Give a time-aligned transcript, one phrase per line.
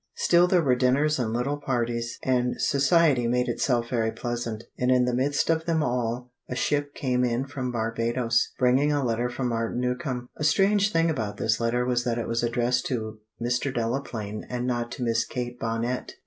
[0.15, 5.05] Still there were dinners and little parties, and society made itself very pleasant; and in
[5.05, 9.49] the midst of them all a ship came in from Barbadoes, bringing a letter from
[9.49, 10.27] Martin Newcombe.
[10.37, 13.71] A strange thing about this letter was that it was addressed to Mr.
[13.71, 16.13] Delaplaine and not to Miss Kate Bonnet.